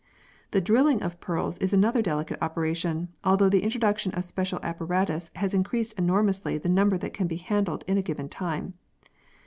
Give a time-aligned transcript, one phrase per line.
[0.49, 5.53] The drilling of pearls is another delicate operation, although the introduction of special apparatus has
[5.53, 8.73] increased enormously the number that can be handled in a given time.